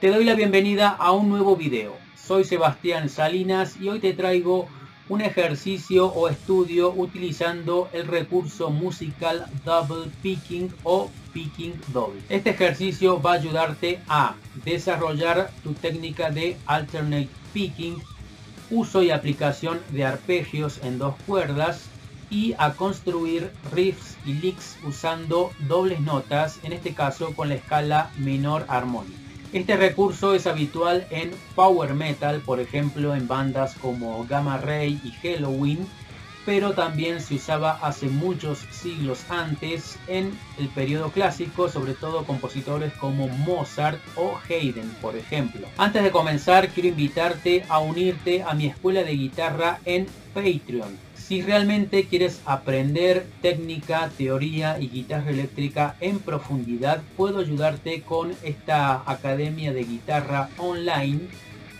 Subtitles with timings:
[0.00, 1.96] Te doy la bienvenida a un nuevo video.
[2.22, 4.68] Soy Sebastián Salinas y hoy te traigo
[5.08, 12.20] un ejercicio o estudio utilizando el recurso musical Double Picking o Picking Double.
[12.28, 14.34] Este ejercicio va a ayudarte a
[14.66, 17.96] desarrollar tu técnica de Alternate Picking,
[18.70, 21.86] uso y aplicación de arpegios en dos cuerdas
[22.28, 28.10] y a construir riffs y licks usando dobles notas, en este caso con la escala
[28.18, 29.25] menor armónica.
[29.52, 35.12] Este recurso es habitual en power metal, por ejemplo en bandas como Gamma Ray y
[35.12, 35.86] Halloween,
[36.46, 42.92] pero también se usaba hace muchos siglos antes en el periodo clásico, sobre todo compositores
[42.94, 45.66] como Mozart o Haydn, por ejemplo.
[45.76, 50.96] Antes de comenzar, quiero invitarte a unirte a mi escuela de guitarra en Patreon.
[51.16, 59.02] Si realmente quieres aprender técnica, teoría y guitarra eléctrica en profundidad, puedo ayudarte con esta
[59.10, 61.22] academia de guitarra online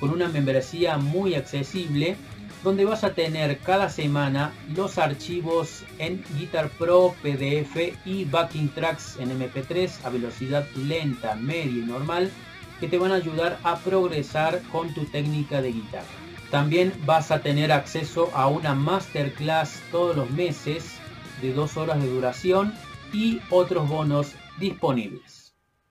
[0.00, 2.16] con una membresía muy accesible
[2.64, 9.18] donde vas a tener cada semana los archivos en Guitar Pro, PDF y backing tracks
[9.20, 12.32] en MP3 a velocidad lenta, media y normal
[12.80, 16.06] que te van a ayudar a progresar con tu técnica de guitarra.
[16.50, 20.96] También vas a tener acceso a una masterclass todos los meses
[21.42, 22.72] de dos horas de duración
[23.12, 25.43] y otros bonos disponibles.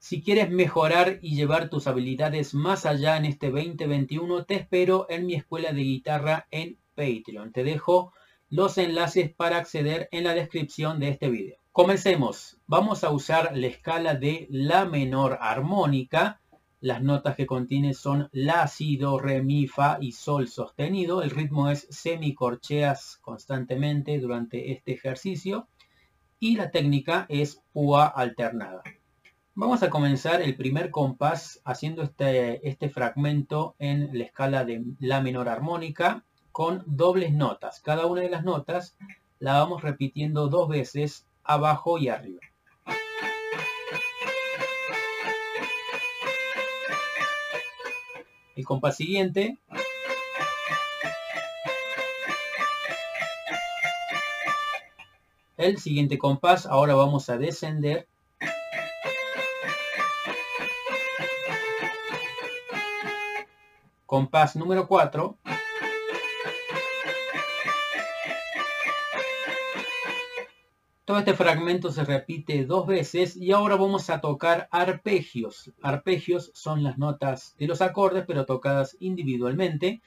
[0.04, 5.26] Si quieres mejorar y llevar tus habilidades más allá en este 2021, te espero en
[5.26, 7.54] mi escuela de guitarra en Patreon.
[7.54, 8.12] Te dejo
[8.50, 11.56] los enlaces para acceder en la descripción de este video.
[11.72, 12.60] Comencemos.
[12.68, 16.42] Vamos a usar la escala de la menor armónica
[16.82, 21.24] las notas que contiene son la, si, do, re, mi, fa y sol sostenido.
[21.24, 25.70] El ritmo es semicorcheas constantemente durante este ejercicio.
[26.42, 28.84] Y la técnica es púa alternada.
[29.56, 35.22] Vamos a comenzar el primer compás haciendo este, este fragmento en la escala de la
[35.22, 37.80] menor armónica con dobles notas.
[37.80, 38.98] Cada una de las notas
[39.38, 42.40] la vamos repitiendo dos veces abajo y arriba.
[48.56, 49.60] el compás siguiente.
[55.58, 58.08] El siguiente compás, ahora vamos a descender.
[64.14, 65.40] Compás número 4.
[71.04, 75.74] Todo este fragmento se repite dos veces y ahora vamos a tocar arpegios.
[75.82, 80.04] Arpegios son las notas de los acordes pero tocadas individualmente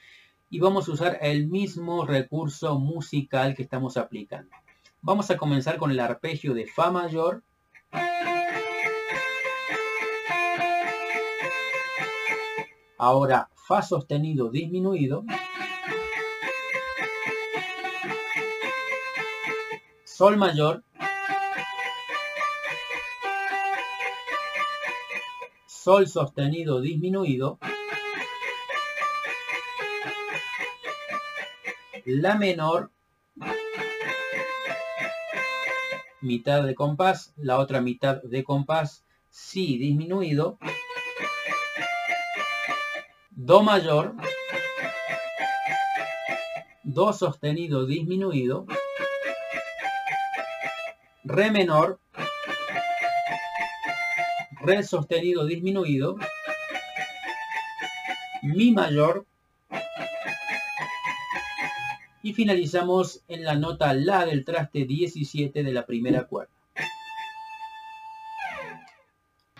[0.49, 4.55] y vamos a usar el mismo recurso musical que estamos aplicando.
[5.01, 7.43] Vamos a comenzar con el arpegio de Fa mayor.
[12.97, 15.25] Ahora Fa sostenido disminuido.
[20.05, 20.85] Sol mayor.
[25.67, 27.59] Sol sostenido disminuido.
[32.05, 32.89] La menor.
[36.21, 37.33] Mitad de compás.
[37.35, 39.05] La otra mitad de compás.
[39.29, 40.57] Si disminuido.
[43.39, 44.15] Do mayor.
[46.83, 48.65] Do sostenido disminuido.
[51.23, 51.99] Re menor
[54.67, 56.17] re sostenido disminuido,
[58.41, 59.25] mi mayor
[62.21, 66.56] y finalizamos en la nota la del traste 17 de la primera cuerda.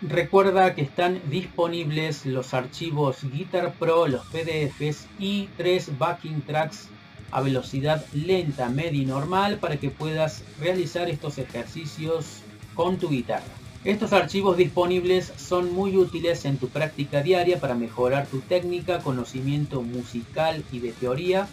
[0.02, 6.90] Recuerda que están disponibles los archivos Guitar Pro, los PDFs y tres backing tracks
[7.32, 12.42] a velocidad lenta, media y normal para que puedas realizar estos ejercicios
[12.76, 13.44] con tu guitarra.
[13.86, 19.82] Estos archivos disponibles son muy útiles en tu práctica diaria para mejorar tu técnica, conocimiento
[19.82, 21.48] musical y de teoría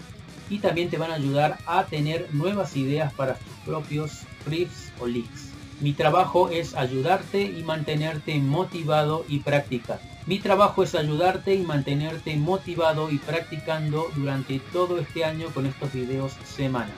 [0.50, 5.06] y también te van a ayudar a tener nuevas ideas para tus propios riffs o
[5.06, 5.53] licks.
[5.80, 10.02] Mi trabajo es ayudarte y mantenerte motivado y practicando.
[10.26, 15.92] Mi trabajo es ayudarte y mantenerte motivado y practicando durante todo este año con estos
[15.92, 16.94] videos semanales.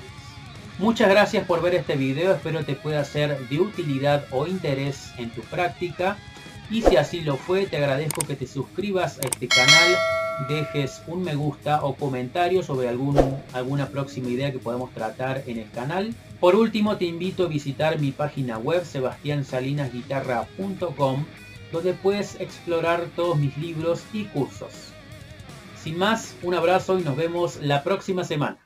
[0.79, 5.31] Muchas gracias por ver este video, espero te pueda ser de utilidad o interés en
[5.31, 6.19] tu práctica
[6.71, 9.97] y si así lo fue te agradezco que te suscribas a este canal,
[10.49, 13.19] dejes un me gusta o comentario sobre algún,
[13.53, 16.15] alguna próxima idea que podamos tratar en el canal.
[16.41, 21.25] Por último te invito a visitar mi página web sebastiansalinasguitarra.com
[21.73, 24.93] donde puedes explorar todos mis libros y cursos.
[25.83, 28.66] Sin más, un abrazo y nos vemos la próxima semana.